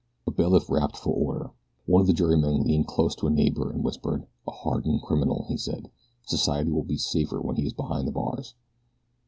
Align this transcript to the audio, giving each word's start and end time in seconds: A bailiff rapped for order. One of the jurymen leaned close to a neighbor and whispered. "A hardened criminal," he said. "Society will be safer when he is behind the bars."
A 0.25 0.31
bailiff 0.31 0.67
rapped 0.67 0.97
for 0.97 1.13
order. 1.13 1.51
One 1.85 2.01
of 2.01 2.07
the 2.07 2.13
jurymen 2.13 2.63
leaned 2.63 2.87
close 2.87 3.13
to 3.17 3.27
a 3.27 3.29
neighbor 3.29 3.69
and 3.69 3.83
whispered. 3.83 4.25
"A 4.47 4.51
hardened 4.51 5.03
criminal," 5.03 5.45
he 5.47 5.57
said. 5.57 5.91
"Society 6.23 6.71
will 6.71 6.81
be 6.81 6.97
safer 6.97 7.39
when 7.39 7.55
he 7.55 7.67
is 7.67 7.73
behind 7.73 8.07
the 8.07 8.11
bars." 8.11 8.55